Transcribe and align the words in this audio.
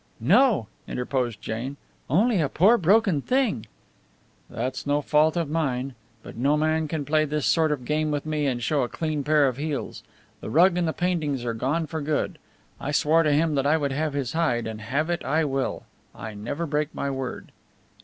"No," 0.19 0.65
interposed 0.87 1.43
Jane, 1.43 1.77
"only 2.09 2.41
a 2.41 2.49
poor 2.49 2.79
broken 2.79 3.21
thing." 3.21 3.67
"That's 4.49 4.87
no 4.87 5.03
fault 5.03 5.37
of 5.37 5.47
mine. 5.47 5.93
But 6.23 6.35
no 6.35 6.57
man 6.57 6.87
can 6.87 7.05
play 7.05 7.23
this 7.23 7.45
sort 7.45 7.71
of 7.71 7.85
game 7.85 8.09
with 8.09 8.25
me, 8.25 8.47
and 8.47 8.63
show 8.63 8.81
a 8.81 8.89
clean 8.89 9.23
pair 9.23 9.47
of 9.47 9.57
heels. 9.57 10.01
The 10.39 10.49
rug 10.49 10.75
and 10.75 10.87
the 10.87 10.91
paintings 10.93 11.45
are 11.45 11.53
gone 11.53 11.85
for 11.85 12.01
good. 12.01 12.39
I 12.79 12.89
swore 12.89 13.21
to 13.21 13.31
him 13.31 13.53
that 13.53 13.67
I 13.67 13.77
would 13.77 13.91
have 13.91 14.13
his 14.13 14.33
hide, 14.33 14.65
and 14.65 14.81
have 14.81 15.11
it 15.11 15.23
I 15.23 15.45
will! 15.45 15.83
I 16.15 16.33
never 16.33 16.65
break 16.65 16.95
my 16.95 17.11
word." 17.11 17.51